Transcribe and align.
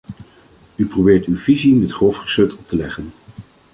U 0.75 0.85
probeert 0.87 1.25
uw 1.25 1.37
visie 1.37 1.75
met 1.75 1.91
grof 1.91 2.15
geschut 2.15 2.53
op 2.53 2.67
te 2.67 2.75
leggen. 2.77 3.11